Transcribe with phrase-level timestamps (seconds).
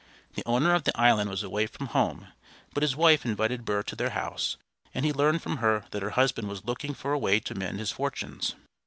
[0.33, 2.29] The owner of the island was away from home,
[2.73, 4.57] but his wife invited Burr to their house,
[4.95, 7.77] and he learned from her that her husband was looking for a way to mend
[7.77, 8.55] his fortunes.